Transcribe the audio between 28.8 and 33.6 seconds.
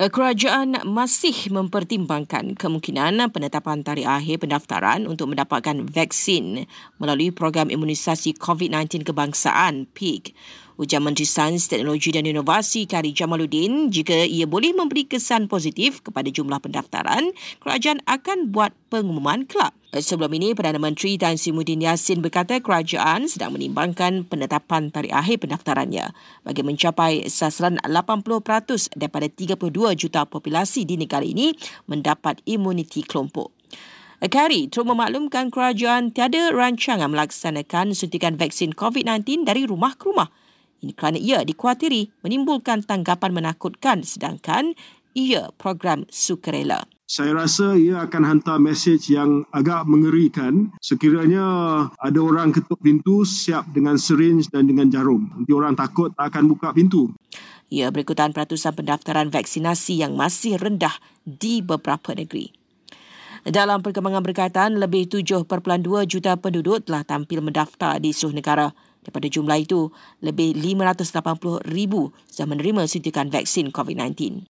daripada 32 juta populasi di negara ini mendapat imuniti kelompok.